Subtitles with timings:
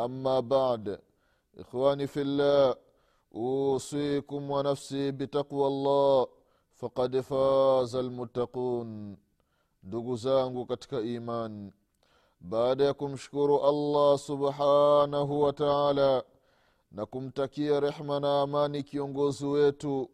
[0.00, 1.00] اما بعد
[1.58, 2.74] اخواني في الله
[3.34, 6.26] اوصيكم ونفسي بتقوى الله
[6.74, 9.16] فقد فاز المتقون
[9.86, 11.72] ndugu zangu katika iman
[12.40, 16.24] baada ya kumshukuru allah subhanahu wa taala
[16.92, 20.10] na kumtakia rehma na amani kiongozi wetu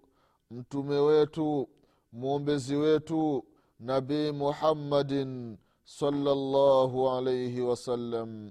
[0.50, 1.68] mtume wetu
[2.12, 3.44] mwombezi wetu
[3.80, 8.50] nabii muhammadin salllahu alaihi wasallam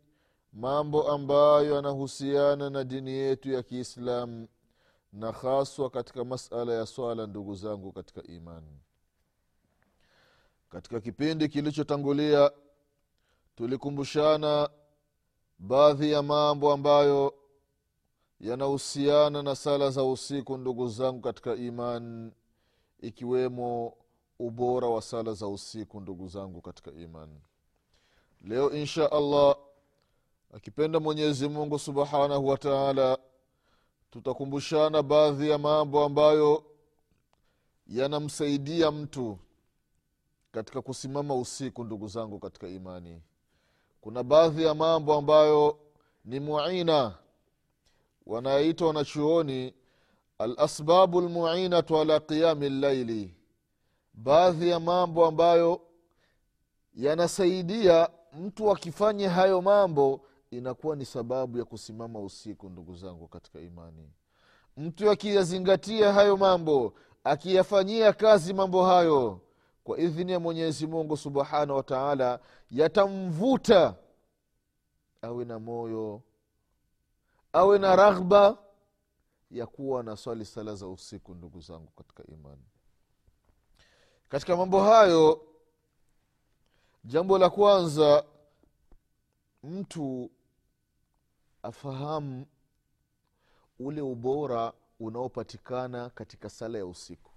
[0.53, 4.47] mambo ambayo yanahusiana na dini yetu ya kiislamu
[5.13, 8.79] na haswa katika masala ya swala ndugu zangu katika imani.
[10.69, 12.51] Katika kipindi kilichotangulia
[13.55, 14.69] tulikumbushana
[15.59, 17.33] baadhi ya mambo ambayo
[18.39, 22.31] yanahusiana na sala za usiku ndugu zangu katika imani
[22.99, 23.97] ikiwemo
[24.39, 27.41] ubora wa sala za usiku ndugu zangu katika imani.
[28.41, 29.55] Leo insha allah
[30.53, 33.17] akipenda mwenyezi mungu subhanahu wa taala
[34.11, 36.63] tutakumbushana baadhi ya mambo ambayo
[37.87, 39.37] yanamsaidia mtu
[40.51, 43.21] katika kusimama usiku ndugu zangu katika imani.
[44.01, 45.79] Kuna baadhi ya mambo ambayo
[46.25, 47.15] ni muina
[48.25, 49.73] wanaitwa wanachuoni
[50.37, 53.35] alasbabu lmuinatu ala qiyami llaili
[54.13, 55.81] baadhi ya mambo ambayo
[56.95, 58.09] yanasaidia
[58.39, 64.09] mtu akifanya hayo mambo inakuwa ni sababu ya kusimama usiku ndugu zangu katika imani.
[64.77, 69.41] Mtu akiyazingatia hayo mambo akiyafanyia kazi mambo hayo
[69.83, 72.39] kwa idhini ya mwenyezi mungu subhanahu wa taala
[72.71, 73.95] yatamvuta.
[75.21, 76.21] Awe na moyo
[77.53, 78.57] awe na raghba
[79.51, 82.63] ya kuwa na swali sala za usiku ndugu zangu katika imani.
[84.29, 85.41] Katika mambo hayo
[87.03, 88.23] jambo la kwanza
[89.63, 90.31] mtu
[91.63, 92.45] afahamu
[93.79, 97.31] ule ubora unaopatikana katika sala ya usiku.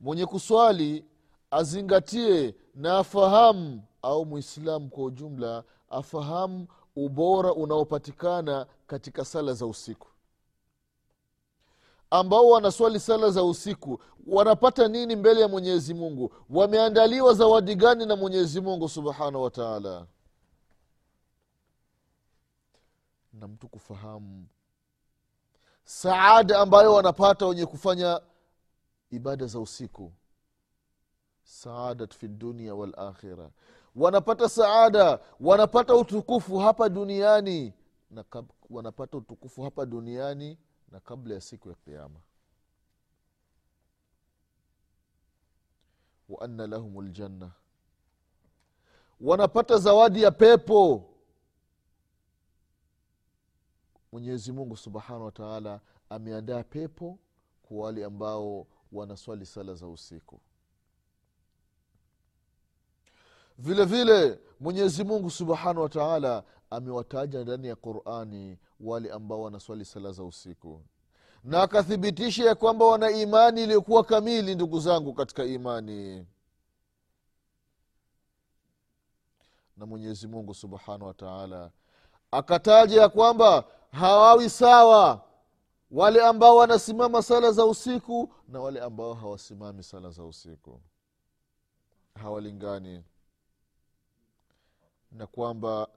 [0.00, 1.04] Mwenye kuswali
[1.50, 6.66] azingatie na afahamu au mwislamu kwa ujumla afahamu
[6.96, 10.08] ubora unaopatikana katika sala za usiku.
[12.10, 16.32] Ambao wanaswali sala za usiku wanapata nini mbele ya mwenyezi mungu?
[16.50, 20.06] Wameandaliwa zawadi gani na mwenyezi mungu subhanahu wa taala
[23.40, 24.46] na mtu kufahamu.
[25.84, 28.20] Saada ambayo wanapata wenye kufanya
[29.10, 30.12] ibada za usiku.
[31.42, 33.50] Saadat fi dunia walakhira
[33.96, 37.72] wanapata saada wanapata utukufu hapa duniani
[38.10, 40.58] na kab, wanapata utukufu hapa duniani
[40.92, 42.20] na kabla ya siku ya kiama
[46.28, 47.50] wa anna lahum ljanna
[49.20, 51.04] wanapata zawadi ya pepo
[54.16, 55.80] mwenyezi mungu subhanahu wataala
[56.10, 57.18] ameandaa pepo
[57.62, 60.40] kwa wale ambao wanaswali sala za usiku.
[63.58, 70.24] Vile vile mwenyezi mungu subhanahu wataala amewataja ndani ya qurani wale ambao wanaswali sala za
[70.24, 70.82] usiku.
[71.44, 76.26] Na akathibitisha ya kwamba wana imani iliyokuwa kamili ndugu zangu katika imani.
[79.76, 81.70] Na mwenyezi mungu subhanahu wa taala
[82.30, 85.22] akataja ya kwamba hawawi sawa.
[85.90, 90.80] Wale ambao wanasimama sala za usiku na wale ambao hawasimami sala za usiku.
[92.14, 93.04] Hawalingani
[95.12, 95.88] na kwamba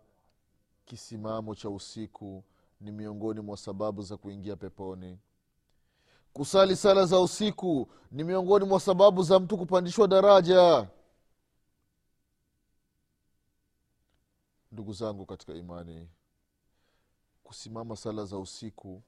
[0.86, 2.44] kisimamo cha usiku
[2.82, 5.20] ni miongoni mwa sababu za kuingia peponi.
[6.34, 10.88] Kusali sala za usiku ni miongoni mwa sababu za mtu kupandishwa daraja.
[14.72, 16.08] Ndugu zangu katika imani
[17.54, 19.02] kusimama sala za usiku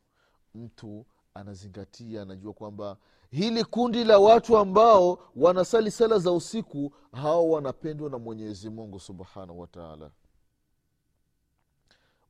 [0.55, 2.97] mtu anazingatia anajua kwamba
[3.31, 9.59] hili kundi la watu ambao wanasali sala za usiku hao wanapendwa na mwenyezi mungu subhanahu
[9.59, 10.11] wataala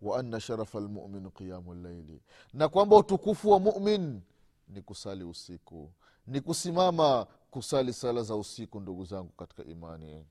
[0.02, 2.22] wa anna sharafa lmumin qiyamu llaili
[2.54, 4.22] na kwamba utukufu wa mumin
[4.68, 5.92] ni kusali usiku.
[6.28, 10.26] Ni kusimama kusali sala za usiku ndugu zangu katika imani.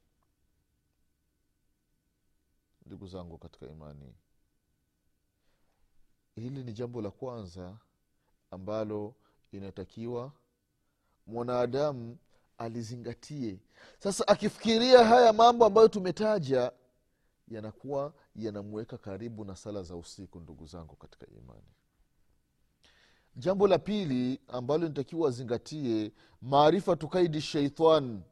[2.86, 4.14] Ndugu zangu katika imani
[6.34, 7.76] hili ni jambo la kwanza
[8.50, 9.14] ambalo
[9.52, 10.32] inatakiwa
[11.26, 12.16] mwanadamu
[12.58, 13.58] alizingatie.
[13.98, 16.72] Sasa akifikiria haya mambo ambayo tumetaja
[17.48, 21.68] yanakuwa yanamweka karibu na sala za usiku ndugu zangu katika imani.
[23.36, 26.12] Jambo la pili ambalo nitakiwa azingatie
[26.42, 28.22] maarifatu kaidi sheitan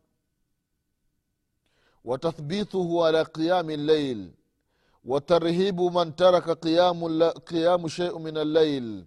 [2.05, 4.31] watathbituhu ala qiyami llail
[5.09, 7.07] watarhibu man taraka qiyamu,
[7.49, 9.05] qiyamu sheiu min allail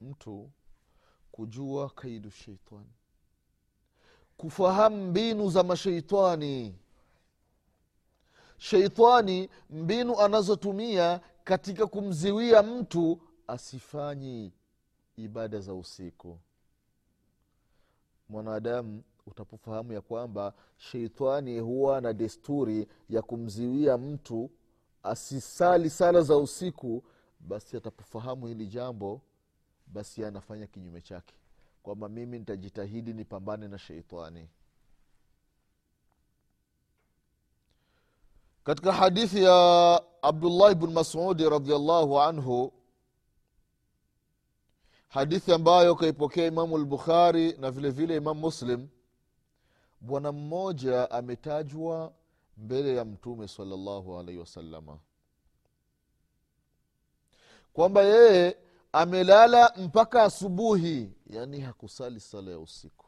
[0.00, 0.50] mtu
[1.32, 2.92] kujua kaidu sheitani
[4.36, 6.74] kufahamu mbinu za masheitani
[8.58, 14.52] sheitani mbinu anazotumia katika kumziwia mtu asifanyi
[15.16, 16.38] ibada za usiku.
[18.28, 24.50] Mwanadamu utapofahamu ya kwamba sheitani huwa na desturi ya kumziwia mtu
[25.02, 27.04] asisali sala za usiku
[27.40, 29.20] basi atapofahamu hili jambo
[29.86, 31.34] basi anafanya kinyume chake.
[31.82, 34.48] Kwamba mimi nitajitahidi nipambane na sheitani.
[38.64, 42.72] Katika hadithi ya abdullahi bn masudi radiallahu anhu
[45.08, 48.88] hadithi ambayo kaipokea imamu lbukhari na vile vile imamu muslim
[50.02, 52.12] bwana mmoja ametajwa
[52.56, 54.98] mbele ya mtume salallahu alaihi wasalama
[57.72, 58.56] kwamba yeye
[58.92, 63.06] amelala mpaka asubuhi yaani hakusali sala ya usiku.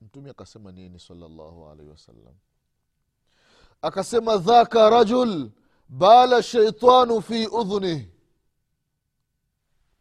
[0.00, 2.34] Mtume akasema nini salallahu alaihi wasallam?
[3.82, 5.50] Akasema dhaka rajul
[5.88, 8.08] bala sheitanu fi udhunih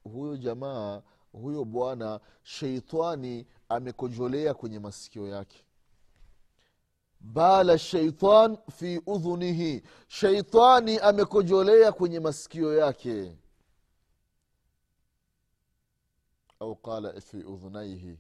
[0.04, 1.02] huyo jamaa
[1.32, 5.66] huyo bwana sheitani amekojolea kwenye masikio yake.
[7.20, 13.38] Bala sheitan fi udhunihi sheitani amekojolea kwenye masikio yake.
[16.60, 18.18] Au qala fi udhunaihi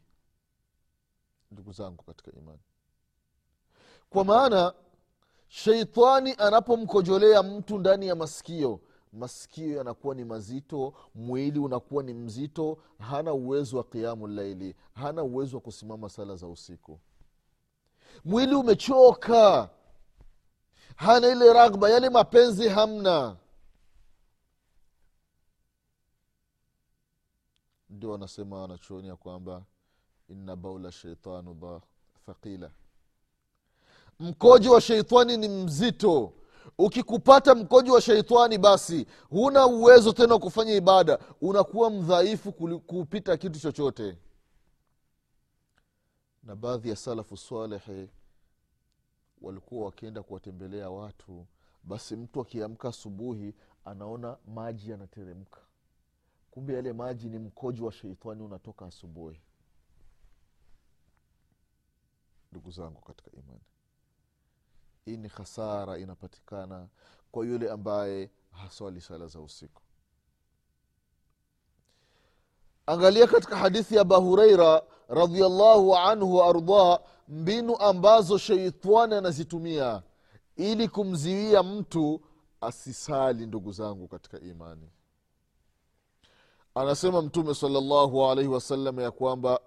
[1.51, 2.59] ndugu zangu katika imani.
[4.09, 4.73] Kwa maana
[5.47, 8.79] sheitani anapomkojolea mtu ndani ya masikio
[9.13, 15.57] masikio yanakuwa ni mazito mwili unakuwa ni mzito hana uwezo wa qiamu laili hana uwezo
[15.57, 16.99] wa kusimama sala za usiku.
[18.25, 19.69] Mwili umechoka
[20.95, 23.37] hana ile ragba yale mapenzi hamna.
[27.89, 29.63] Ndio wanasema wanachuoni ya kwamba
[30.29, 31.81] inna baula sheitanu
[32.25, 32.71] thaqila.
[34.19, 36.33] Mkojo wa sheitani ni mzito
[36.79, 41.19] ukikupata mkojo wa sheitani basi huna uwezo tena wa kufanya ibada.
[41.41, 44.17] Unakuwa mdhaifu kupita kitu chochote.
[46.43, 48.09] Na baadhi ya salafu salehi
[49.41, 51.45] walikuwa wakienda kuwatembelea watu
[51.83, 53.55] basi mtu akiamka asubuhi
[53.85, 55.59] anaona maji yanateremka.
[56.51, 59.41] Kumbe yale maji ni mkojo wa sheitani unatoka asubuhi.
[62.51, 63.68] Ndugu zangu katika imani
[65.09, 66.87] hii ni hasara inapatikana
[67.31, 69.81] kwa yule ambaye haswali sala za usiku.
[72.85, 80.03] Angalia katika hadithi ya abahureira radiallahu anhu waardah mbinu ambazo sheitani anazitumia
[80.55, 82.21] ili kumziwia mtu
[82.61, 84.89] asisali ndugu zangu katika imani.
[86.75, 89.59] Anasema mtume salllahu alaihi wasallam ya kwamba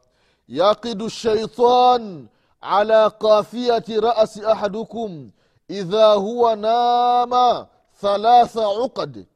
[0.49, 2.28] yaqidu shaitan
[2.62, 5.31] ala kafiyati rasi ahadukum
[5.69, 7.66] idha huwa nama
[8.00, 9.26] thalatha uqad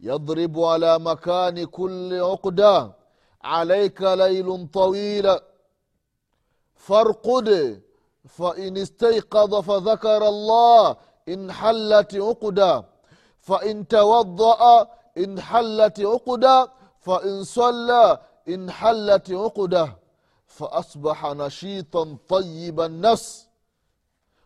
[0.00, 2.92] يضرب على مكان كل عقدة.
[3.44, 5.36] عليك ليل طويل.
[6.74, 7.80] فارقد.
[8.28, 10.96] فإن استيقظ فذكر الله
[11.28, 12.84] إن حلت عقدة.
[13.40, 16.70] فإن توضأ إن حلت عقدة.
[17.00, 18.18] فإن صلى
[18.48, 20.05] إن حلت عقدة.
[20.55, 23.47] فأصبح نشيطا طيب النفس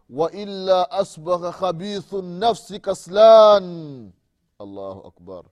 [0.10, 4.12] وإلا أصبح خبيث النفس كسلان
[4.60, 5.44] allahu akbar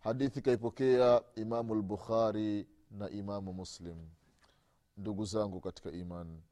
[0.00, 3.96] hadithi kaipokea imamu lbukhari na imamu muslim
[4.96, 6.42] ndugu zangu katika imani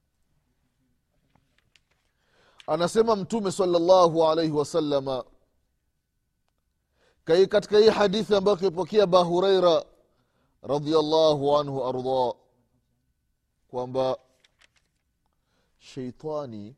[2.67, 5.25] anasema mtume salllahu alaihi wasalama
[7.26, 9.85] Kai- katika hii hadithi ambayo kaipokea aba hureira
[10.62, 12.35] radiallahu anhu ardah
[13.72, 14.18] kwamba
[15.80, 16.75] sheitani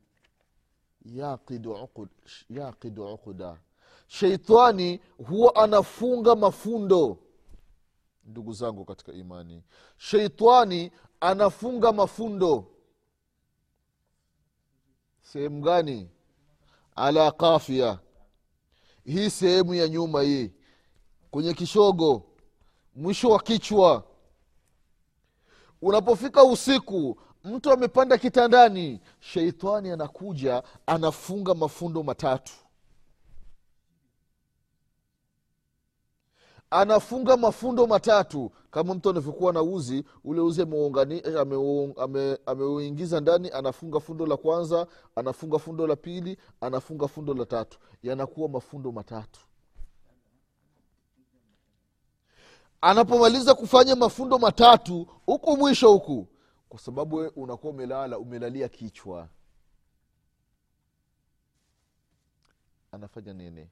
[1.05, 1.71] yaqidu
[3.13, 3.57] uquda.
[4.07, 7.17] Sheitani huwa anafunga mafundo
[8.25, 9.63] ndugu zangu katika imani.
[9.97, 12.67] Sheitani anafunga mafundo.
[15.21, 16.09] Sehemu gani?
[16.95, 17.99] Ala kafia.
[19.05, 20.51] Hii sehemu ya nyuma hii
[21.31, 22.23] kwenye kishogo
[22.95, 24.07] mwisho wa kichwa
[25.83, 32.53] unapofika usiku mtu amepanda kitandani sheitani anakuja anafunga mafundo matatu.
[36.69, 38.51] Anafunga mafundo matatu.
[38.71, 40.61] Kama mtu anavyokuwa na uzi ule uzi
[42.45, 47.79] ameuingiza ndani anafunga fundo la kwanza anafunga fundo la pili anafunga fundo la tatu.
[48.03, 49.39] Yanakuwa mafundo matatu
[52.83, 56.27] anapomaliza kufanya mafundo matatu huku mwisho huku
[56.69, 59.29] kwa sababu we unakuwa umelala umelalia kichwa.
[62.91, 63.69] Anafanya nini?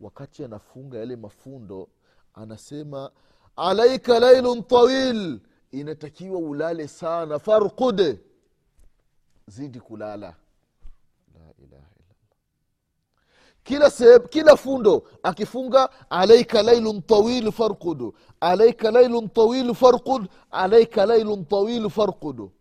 [0.00, 1.88] Wakati anafunga yale mafundo
[2.34, 3.10] anasema
[3.56, 5.40] alaika lailun tawil
[5.72, 8.20] inatakiwa ulale sana farkude
[9.46, 10.36] zidi kulala
[11.34, 12.38] la ilaha illallah
[13.64, 21.44] kila sehemu kila fundo akifunga alaika lailun tawil farkudu alaika lailun tawil farkud alaika lailun
[21.44, 22.52] tawil farkudu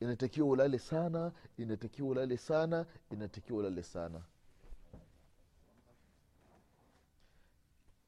[0.00, 4.20] inatakiwa ulale sana inatakiwa ulale sana inatakiwa ulale sana.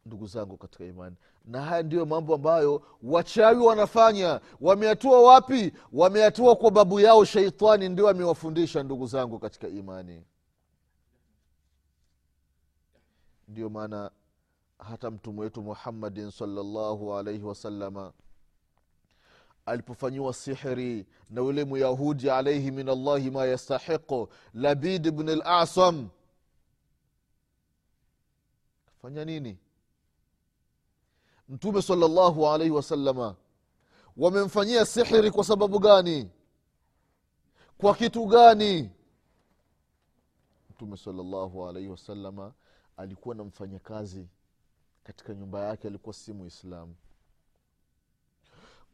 [0.07, 4.41] Ndugu zangu katika imani na haya ndiyo mambo ambayo wachawi wanafanya.
[4.61, 5.73] Wameatua wapi?
[5.93, 10.23] Wameatua kwa babu yao sheitani ndio amewafundisha ndugu zangu katika imani
[13.49, 14.11] ndio maana
[14.79, 18.13] hata mtume wetu muhammadin salllahu alaihi wasalama
[19.67, 26.09] alipofanyiwa sihiri na yule myahudi alaihi min allahi ma yastahiqu labid bn lasam
[29.03, 29.59] fanya nini?
[31.49, 33.37] Mtume salllahu alaihi wasalama
[34.17, 36.31] wamemfanyia sihiri kwa sababu gani?
[37.79, 38.91] Kwa kitu gani?
[40.71, 42.53] Mtume salllahu alaihi wasalama
[42.97, 44.27] alikuwa na mfanyakazi
[45.05, 46.95] katika nyumba yake alikuwa si muislamu.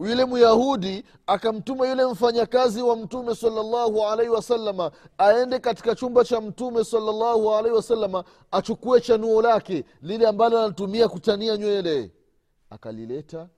[0.01, 6.85] Yule myahudi akamtuma yule mfanyakazi wa mtume salllahu alaihi wasalama aende katika chumba cha mtume
[6.85, 12.13] salllahu alaihi wasalama achukue chanuo lake lile ambalo anatumia kutania nywele.
[12.71, 13.49] Akalileta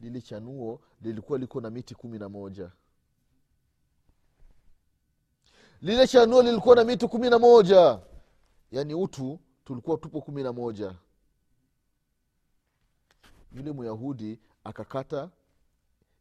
[0.00, 2.70] lile chanuo lilikuwa liko na miti kumi na moja.
[5.82, 7.98] Lile chanuo lilikuwa na miti kumi na moja.
[8.72, 10.94] Yaani utu tulikuwa tupo kumi na moja.
[13.52, 15.30] Yule myahudi akakata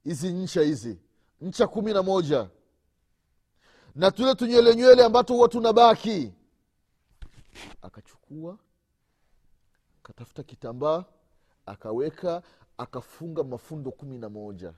[0.03, 0.99] hizi ncha hizi
[1.41, 2.49] ncha kumi na moja.
[3.95, 6.33] Na tule tunywele nywele ambato huwa tunabaki.
[7.81, 8.57] Akachukua
[10.03, 11.05] akatafuta kitambaa
[11.65, 12.43] akaweka
[12.77, 14.73] akafunga mafundo kumi na moja.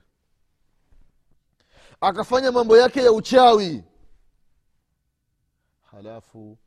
[2.00, 3.84] Akafanya mambo yake ya uchawi.
[5.90, 6.58] Halafu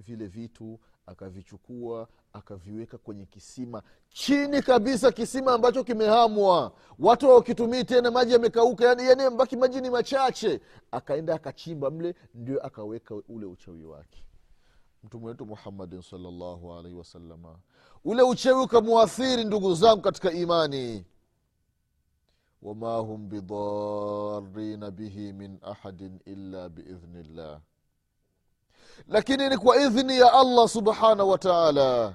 [0.00, 3.82] vile vitu akavichukua akaviweka kwenye kisima.
[4.08, 6.72] Chini kabisa kisima ambacho kimehamwa.
[6.98, 10.60] Watu hawakitumii tena maji yamekauka yani, yani mbaki maji ni machache.
[10.90, 14.24] Akaenda akachimba mle ndio akaweka ule uchawi wake.
[15.04, 17.58] Mtume wetu muhammadin salllahu alaihi wasalama
[18.04, 21.04] ule uchawi ukamwathiri ndugu zangu katika imani.
[22.62, 27.60] Wama hum bidarina bihi min ahadin illa biidhnillah
[29.08, 32.14] lakini ni kwa idhni ya allah subhanahu wa taala.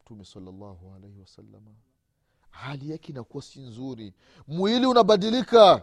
[0.00, 1.70] Mtume salllahu alaihi wasalama
[2.50, 4.14] hali yake inakuwa si nzuri.
[4.48, 5.82] Mwili unabadilika.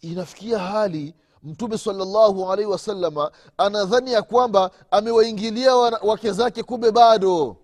[0.00, 7.56] Inafikia hali mtume salllahu alaihi wasalama anadhani ya kwamba amewaingilia wake zake kumbe bado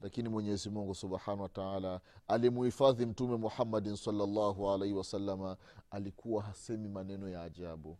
[0.00, 5.56] lakini mwenyezi mungu subhanahu wataala alimuhifadhi mtume muhammadin salllahu alaihi wasalama
[5.90, 7.98] alikuwa hasemi maneno ya ajabu.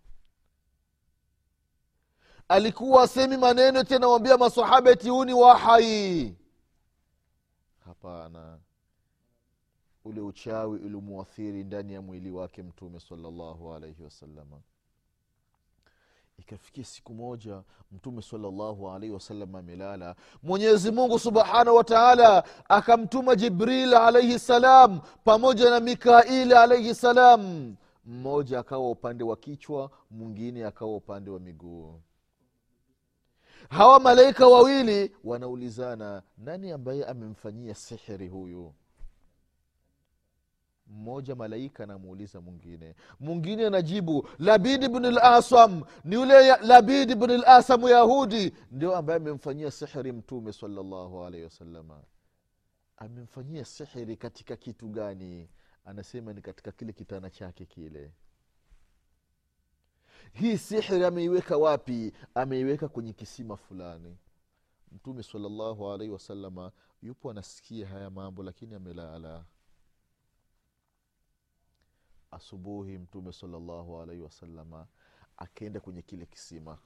[2.48, 6.36] Alikuwa hasemi maneno tena wambia masahaba tiuni wahai.
[7.84, 8.58] Hapana.
[10.04, 14.60] Ule uchawi ulimuathiri ndani ya mwili wake mtume salllahu alaihi wasalama
[16.40, 20.14] ikafikia siku moja mtume salllahu alaihi wasallam amelala.
[20.42, 27.74] Mwenyezi mungu subhanahu wa taala akamtuma jibril alaihi salam pamoja na mikaili alaihi salam.
[28.04, 32.00] Mmoja akawa upande wa kichwa mwingine akawa upande wa miguu.
[33.70, 38.74] Hawa malaika wawili wanaulizana nani ambaye amemfanyia sihiri huyu
[40.90, 42.94] mmoja malaika anamuuliza mwingine.
[43.20, 50.12] Mwingine anajibu labid bnul asam ni yule labid bnul asam yahudi ndio ambaye amemfanyia sihiri
[50.12, 52.02] mtume salllahu alaihi wasalama
[52.96, 55.48] amemfanyia sihiri katika kitu gani?
[55.84, 58.12] Anasema ni katika kile kitana chake kile.
[60.32, 62.12] Hii sihiri ameiweka wapi?
[62.34, 64.16] Ameiweka kwenye kisima fulani.
[64.92, 69.44] Mtume salllahu alaihi wasalama yupo anasikia haya mambo lakini amelala
[72.30, 74.86] asubuhi mtume salllahu alaihi wasalama
[75.36, 76.78] akaenda kwenye kile kisima.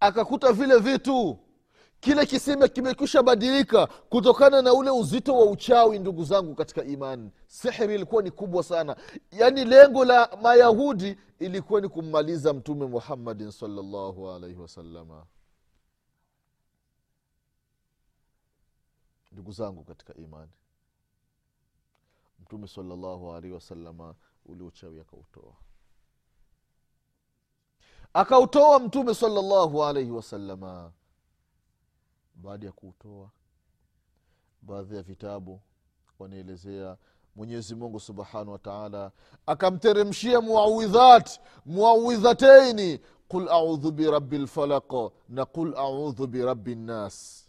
[0.00, 1.38] Akakuta vile vitu.
[2.00, 7.30] Kile kisima kimekwisha badilika kutokana na ule uzito wa uchawi ndugu zangu katika imani.
[7.46, 8.96] Sihiri ilikuwa ni kubwa sana.
[9.30, 15.26] Yaani lengo la mayahudi ilikuwa ni kummaliza mtume muhammadin salllahu alaihi wasalama
[19.32, 20.50] ndugu zangu katika imani
[22.38, 24.14] mtume salllahu alaihi wasalama
[24.46, 25.54] ule akautoa.
[28.14, 30.92] Akautoa mtume salllahu alaihi wasalama
[32.34, 33.30] baada ya kuutoa.
[34.62, 35.60] Baadhi ya vitabu
[36.18, 36.96] wanaelezea
[37.36, 39.12] mwenyezi mungu subhanahu wa taala
[39.46, 44.92] akamteremshia muawidhat muawidhataini qul audhu birabi lfalaq
[45.28, 47.44] na qul audhu birabi nnas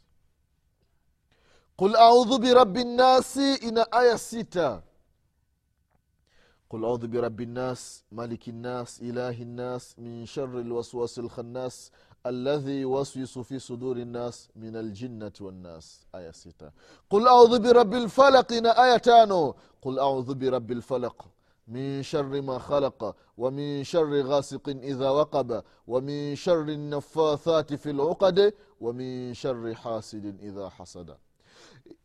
[1.76, 4.84] qul audhu birabi nnasi ina aya sita
[6.70, 11.92] قل أعوذ برب الناس ملك الناس إله الناس من شر الوسواس الخناس
[12.26, 16.06] الذي يوسوس في صدور الناس من الجنة والناس.
[16.16, 16.72] آية ستة.
[17.10, 21.26] قل أعوذ برب الفلق آية تانو قل أعوذ برب الفلق
[21.68, 29.34] من شر ما خلق ومن شر غاسق إذا وقب ومن شر النفاثات في العقد ومن
[29.34, 31.18] شر حاسد إذا حسد.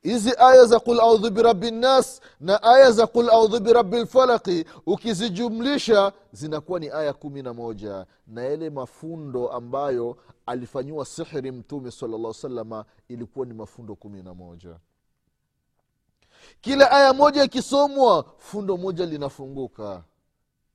[0.02, 6.12] Hizi aya za qul audhu birabi nnas na aya za qul audhu birabi lfalaki ukizijumlisha
[6.32, 10.16] zinakuwa ni aya kumi na moja na yale mafundo ambayo
[10.46, 14.76] alifanyiwa sihiri mtume sala llah salama ilikuwa ni mafundo kumi na moja.
[16.60, 20.04] Kila aya moja ikisomwa fundo moja linafunguka.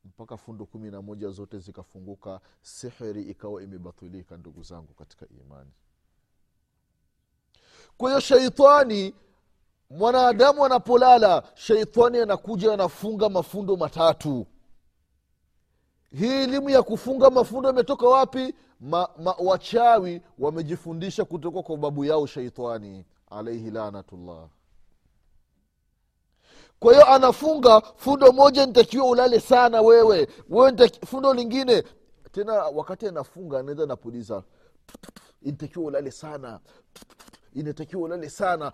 [0.05, 5.71] Mpaka fundo kumi na moja zote zikafunguka sihiri ikawa imebatilika ndugu zangu katika imani
[7.99, 9.13] kwa hiyo sheitani
[9.89, 14.45] mwanadamu anapolala sheitani anakuja anafunga mafundo matatu.
[16.11, 18.53] Hii elimu ya kufunga mafundo imetoka wapi?
[18.79, 24.47] Ma, ma, wachawi wamejifundisha kutoka kwa babu yao sheitani alaihi lanatullah.
[26.79, 30.27] Kwa hiyo anafunga fundo moja nitakiwa ulale sana wewe.
[30.49, 31.83] Wewe fundo lingine
[32.31, 34.43] tena wakati anafunga anaweza napuliza
[35.41, 36.59] nitakiwa ulale sana
[37.53, 38.71] inatakiwa ulale sana.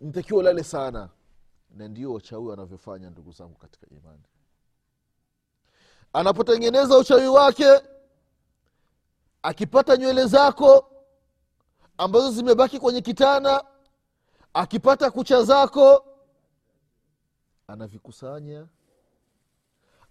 [0.00, 1.08] Natakiwa ulale sana.
[1.76, 4.22] Na ndio wachawi wanavyofanya ndugu zangu katika imani.
[6.12, 7.80] Anapotengeneza uchawi wake
[9.42, 10.90] akipata nywele zako
[11.98, 13.64] ambazo zimebaki kwenye kitana
[14.54, 16.04] akipata kucha zako
[17.66, 18.66] anavikusanya.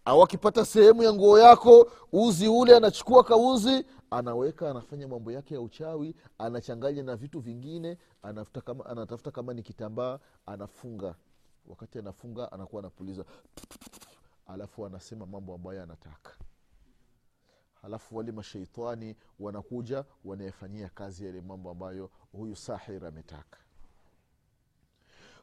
[0.05, 5.61] Au akipata sehemu ya nguo yako uzi ule anachukua kauzi anaweka anafanya mambo yake ya
[5.61, 11.15] uchawi anachanganya na vitu vingine anatafuta kama, anatafuta kama ni kitambaa anafunga.
[11.67, 13.25] Wakati anafunga anakuwa anapuliza.
[14.47, 16.31] Alafu anasema mambo ambayo anataka.
[17.81, 23.57] Halafu wale masheitani wanakuja wanayefanyia kazi yale mambo ambayo huyu sahir ametaka.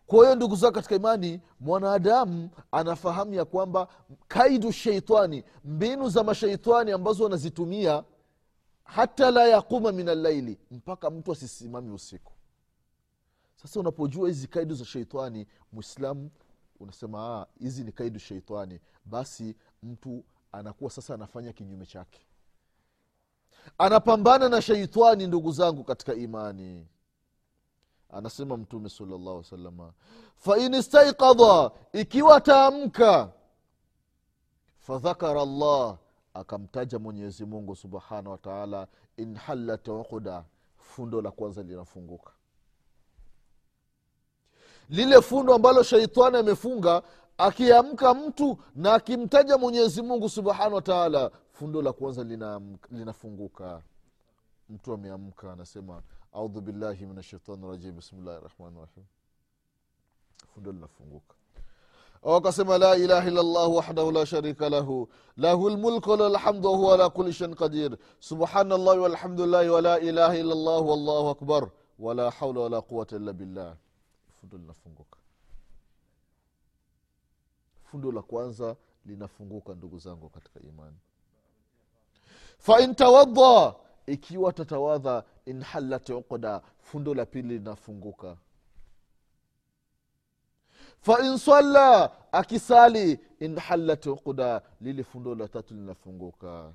[0.07, 3.89] Kwa hiyo ndugu zao katika imani mwanadamu anafahamu ya kwamba
[4.29, 8.05] kaidu sheitani mbinu za masheitani ambazo wanazitumia
[8.87, 12.33] hata la yaquma min allaili mpaka mtu asisimami usiku.
[13.57, 16.31] Sasa unapojua hizi kaidu za sheitani mwislamu
[16.81, 22.27] unasema "Ah, hizi ni kaidu sheitani basi mtu anakuwa sasa anafanya kinyume chake.
[23.79, 26.87] Anapambana na sheitani ndugu zangu katika imani.
[28.11, 29.93] Anasema mtume salllahu salama
[30.37, 33.33] fain istaikadha ikiwa ataamka
[34.79, 35.99] fadhakara llah
[36.37, 40.45] akamtaja mwenyezi mungu subhanahu wataala inhalat uqda
[40.77, 42.33] fundo la kwanza linafunguka.
[44.89, 47.03] Lile fundo ambalo sheitani amefunga
[47.39, 53.83] akiamka mtu na akimtaja mwenyezi mungu subhanahu wataala fundo la kwanza linafunguka linafunguka.
[54.69, 59.05] Mtu ameamka anasema audhu billahi min shaitani rajim bismillahi rahmani rahim.
[60.55, 61.36] Fundo linafunguka
[62.23, 67.33] wakasema la ilaha illallah wahdahu la sharika lahu lahu lmulku walahu lhamdu wahuwa ala kuli
[67.33, 67.97] shain qadir.
[68.21, 73.77] Subhanallahi walhamdulillahi wala ilaha illallah wallahu akbar wala haula wala quwata illa billah.
[74.41, 75.19] Fundo linafunguka.
[77.85, 78.77] Fundo la kwanza
[79.07, 80.97] linafunguka ndugu zangu katika imani.
[82.59, 82.95] Fain
[84.07, 88.37] ikiwa tatawadha inhalat uqda fundo la pili linafunguka
[91.01, 96.73] fain salla akisali inhalat uqda lile fundo la tatu linafunguka.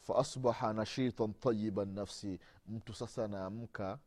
[0.00, 3.98] Faasbaha nashitan tayiba nafsi mtu sasa anaamka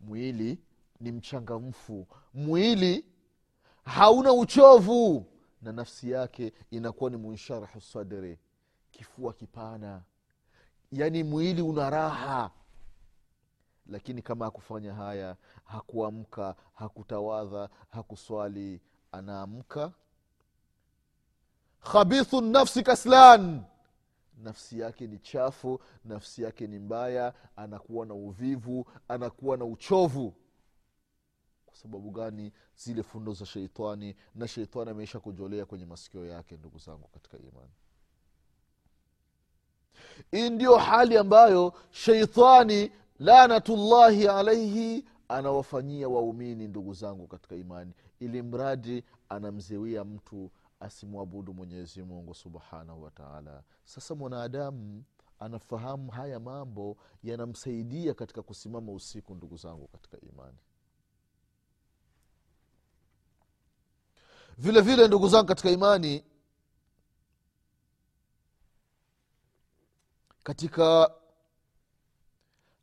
[0.00, 0.58] mwili
[1.00, 2.06] ni mchangamfu.
[2.34, 3.04] Mwili
[3.84, 5.26] hauna uchovu
[5.62, 8.38] na nafsi yake inakuwa ni munsharahu sadri
[8.90, 10.02] kifua kipana.
[10.92, 12.50] Yaani mwili una raha
[13.88, 18.80] lakini kama hakufanya haya hakuamka hakutawadha hakuswali
[19.12, 19.92] anaamka.
[21.80, 23.62] Khabithu nafsi kaslan.
[24.42, 30.34] Nafsi yake ni chafu nafsi yake ni mbaya anakuwa na uvivu anakuwa na uchovu.
[31.66, 32.52] Kwa sababu gani?
[32.76, 37.72] Zile fundo za sheitani na sheitani ameisha kujolea kwenye masikio yake ndugu zangu katika imani.
[40.30, 49.04] Hii ndiyo hali ambayo sheitani lanatullahi alaihi anawafanyia waumini ndugu zangu katika imani ili mradi
[49.28, 50.50] anamziwia mtu
[50.80, 55.04] asimwabudu mwenyezi mungu subhanahu wataala sasa mwanadamu
[55.38, 60.58] anafahamu haya mambo yanamsaidia katika kusimama usiku ndugu zangu katika imani.
[64.58, 66.24] Vile vile ndugu zangu katika imani
[70.42, 71.10] katika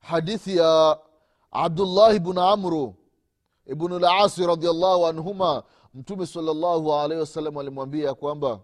[0.03, 0.99] hadithi ya
[1.51, 2.95] abdullahi bnu amru
[3.65, 5.63] ibnu lasi radiallahu anhuma
[5.93, 8.59] mtume salllahu alaihi wasallam alimwambia kwamba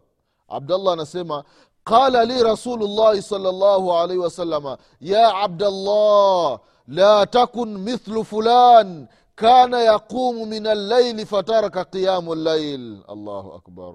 [0.48, 1.44] abdallah anasema
[1.84, 10.68] qala li rasulullahi salllahu alaihi wasalama ya abdallah la takun mithlu fulan kana yaqumu min
[10.68, 13.94] allaili fataraka qiyamu llail allahu akbar.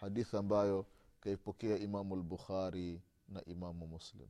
[0.00, 0.86] Hadithi ambayo
[1.20, 4.26] kaipokea imamu lbukhari na imamu muslim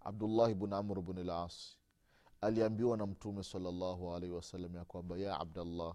[0.00, 1.76] abdullahi bn amr bn lasi
[2.40, 5.94] aliambiwa na mtume salllahu alaihi wasallam ya kwamba ya abdallah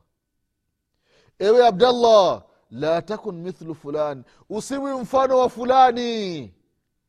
[1.40, 6.54] ewe abdallah la takun mithlu fulani usiwi mfano wa fulani.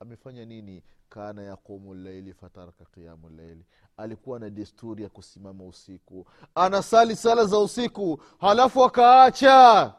[0.00, 0.82] Amefanya nini?
[1.08, 6.26] Kana yaqumu llaili fataraka qiyamu llaili alikuwa na desturi ya kusimama usiku.
[6.54, 9.94] Anasali sala za usiku halafu akaacha.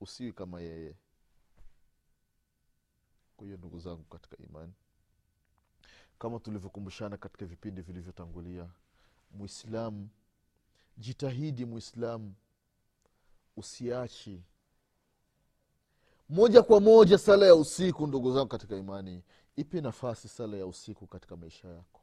[0.00, 0.96] Usiwi kama yeye.
[3.36, 4.72] Kwa hiyo ndugu zangu katika imani
[6.18, 8.66] kama tulivyokumbushana katika vipindi vilivyotangulia.
[9.30, 10.08] Mwislamu
[10.98, 12.34] jitahidi mwislamu
[13.56, 14.42] usiachi.
[16.28, 19.22] Moja kwa moja sala ya usiku ndugu zangu katika imani
[19.56, 22.00] ipe nafasi sala ya usiku katika maisha yako.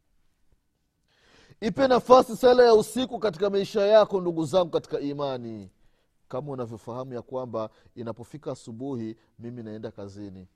[1.62, 5.70] Ipe nafasi sala ya usiku katika maisha yako ndugu zangu katika imani.
[6.28, 10.48] Kama unavyofahamu ya kwamba inapofika asubuhi mimi naenda kazini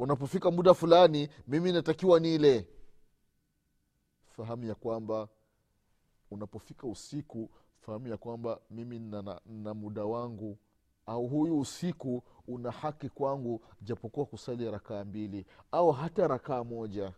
[0.00, 2.68] unapofika muda fulani mimi natakiwa nile.
[4.26, 5.28] Fahamu ya kwamba
[6.30, 10.58] unapofika usiku fahamu ya kwamba mimi na, na, muda wangu.
[11.06, 15.46] Au huyu usiku una haki kwangu japokuwa kusali rakaa mbili.
[15.72, 17.12] Au hata rakaa moja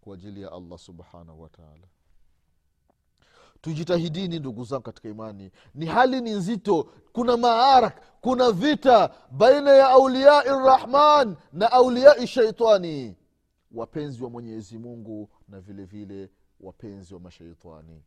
[0.00, 1.86] kwa ajili ya allah subhanahu wataala
[3.66, 5.50] tujitahidini ndugu zangu katika imani.
[5.74, 6.88] Ni hali ni nzito.
[7.12, 13.16] Kuna maarak kuna vita baina ya auliyai rrahman na auliyai shaitani
[13.72, 18.02] wapenzi wa mwenyezi mungu na vile vile wapenzi wa mashaitani.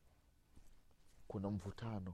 [1.28, 2.14] Kuna mvutano.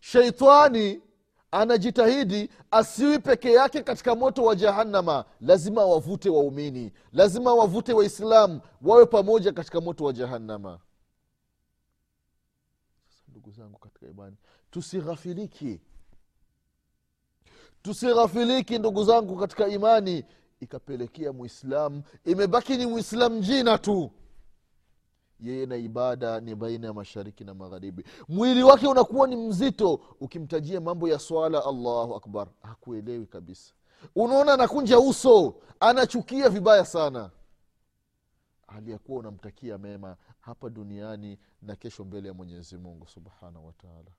[0.00, 1.02] Sheitani
[1.50, 5.24] anajitahidi asiwi peke yake katika moto wa jahannama.
[5.40, 6.92] Lazima wavute waumini.
[7.12, 10.78] Lazima wavute waislamu wawe pamoja katika moto wa jahannama
[13.48, 14.36] ndugu zangu katika imani.
[14.70, 15.80] Tusighafiliki
[17.82, 20.24] tusighafiliki ndugu zangu katika imani.
[20.60, 24.10] Ikapelekea mwislamu imebaki ni mwislamu jina tu.
[25.40, 28.04] Yeye na ibada ni baina ya mashariki na magharibi.
[28.28, 32.48] Mwili wake unakuwa ni mzito ukimtajia mambo ya swala allahu akbar.
[32.62, 33.72] Hakuelewi kabisa.
[34.14, 37.30] Unaona anakunja uso anachukia vibaya sana
[38.68, 44.10] hali ya kuwa unamtakia mema hapa duniani na kesho mbele ya mwenyezi mungu subhanahu wataala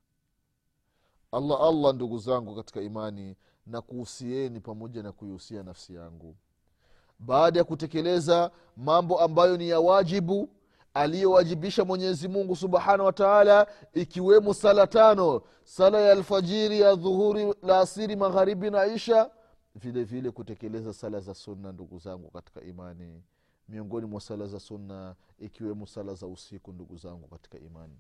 [1.32, 3.36] allah allah ndugu zangu katika imani
[3.66, 6.36] na kuhusieni pamoja na kuihusia nafsi yangu.
[7.20, 10.50] Baada ya kutekeleza mambo ambayo ni ya wajibu
[10.94, 18.16] aliyowajibisha mwenyezi mungu subhanahu wa ikiwemo sala tano sala ya alfajiri ya dhuhuri la asiri
[18.16, 19.32] magharibi na isha
[19.76, 23.24] vile vile kutekeleza sala za sunna ndugu zangu katika imani
[23.70, 28.00] miongoni mwa sala za sunna ikiwemo sala za usiku ndugu zangu katika imani.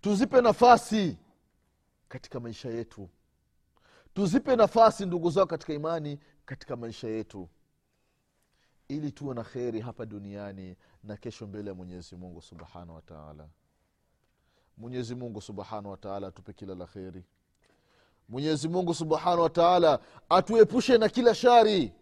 [0.00, 1.18] Tuzipe nafasi
[2.08, 3.08] katika maisha yetu.
[4.14, 7.48] Tuzipe nafasi ndugu zao katika imani katika maisha yetu.
[8.88, 13.48] Ili tuwe na kheri hapa duniani na kesho mbele ya mwenyezi mungu subhanahu wataala
[14.76, 17.24] mwenyezi mungu subhanahu wataala atupe kila la kheri.
[18.28, 21.92] Mwenyezi mungu subhanahu wataala atuepushe na kila shari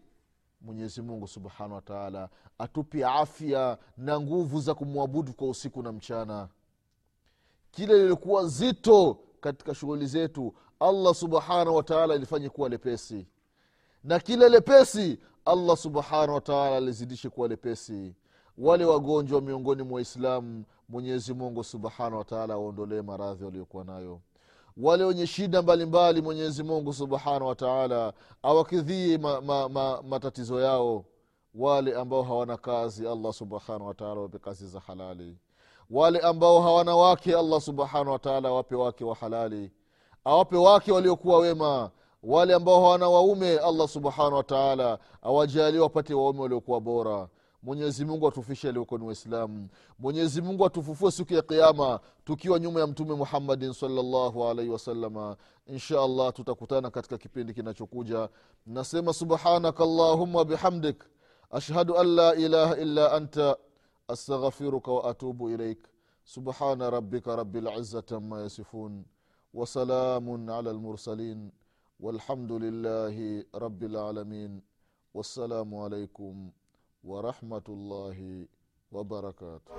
[0.60, 6.48] mwenyezi mungu subhanahu wataala atupe afya na nguvu za kumwabudu kwa usiku na mchana.
[7.70, 13.26] Kile lilikuwa zito katika shughuli zetu allah subhanahu wataala ilifanye kuwa lepesi.
[14.04, 18.14] Na kile lepesi allah subhanahu wataala alizidishe kuwa lepesi.
[18.58, 24.20] Wale wagonjwa miongoni mwa waislamu mwenyezi mungu subhanahu wataala awaondolee maradhi waliokuwa nayo
[24.76, 31.04] wale wenye shida mbalimbali mwenyezi mungu subhanahu wataala awakidhie ma, ma, ma, matatizo yao
[31.54, 35.36] wale ambao hawana kazi allah subhanahu wataala wape kazi za halali.
[35.90, 39.72] Wale ambao hawana wake allah subhanahu wataala awape wake wa halali.
[40.24, 41.90] Awape wake waliokuwa wema.
[42.22, 47.28] Wale ambao hawana waume allah subhanahu wataala awajalie wapate waume waliokuwa bora
[47.63, 49.67] mwenyezi mungu atufishe alioko ni waislamu
[49.99, 56.01] mwenyezi mungu atufufue siku ya kiama tukiwa nyuma ya mtume muhammadin salllahu alaihi wasalama insha
[56.01, 58.29] allah tutakutana katika kipindi kinachokuja
[58.65, 61.03] nasema subhanaka allahumma bihamdik
[61.51, 63.57] ashhadu an la ilaha illa anta
[64.07, 65.87] astaghfiruka waatubu ilaik
[66.23, 69.05] subhana rabika rabi lizati ama yasifun
[69.55, 71.51] وسلام على المرسلين
[71.99, 74.61] والحمد لله رب العالمين
[75.13, 76.49] والسلام عليكم
[77.04, 78.46] ورحمة الله
[78.92, 79.72] وبركاته.